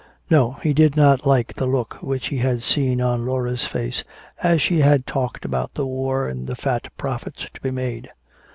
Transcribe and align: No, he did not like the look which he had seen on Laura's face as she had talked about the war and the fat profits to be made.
No, 0.31 0.53
he 0.63 0.73
did 0.73 0.97
not 0.97 1.27
like 1.27 1.53
the 1.53 1.67
look 1.67 1.99
which 2.01 2.29
he 2.29 2.37
had 2.37 2.63
seen 2.63 3.01
on 3.01 3.23
Laura's 3.23 3.65
face 3.65 4.03
as 4.41 4.59
she 4.59 4.79
had 4.79 5.05
talked 5.05 5.45
about 5.45 5.75
the 5.75 5.85
war 5.85 6.27
and 6.27 6.47
the 6.47 6.55
fat 6.55 6.87
profits 6.97 7.45
to 7.53 7.61
be 7.61 7.69
made. 7.69 8.09